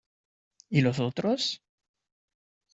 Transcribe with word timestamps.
¿y 0.71 0.81
los 0.81 0.97
otros? 0.99 1.61